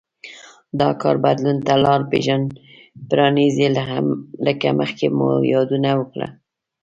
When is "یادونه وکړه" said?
5.53-6.27